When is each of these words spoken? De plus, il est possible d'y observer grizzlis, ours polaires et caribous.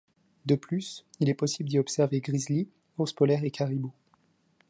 De 0.47 0.55
plus, 0.55 1.05
il 1.19 1.29
est 1.29 1.35
possible 1.35 1.69
d'y 1.69 1.77
observer 1.77 2.21
grizzlis, 2.21 2.67
ours 2.97 3.13
polaires 3.13 3.43
et 3.43 3.51
caribous. 3.51 3.93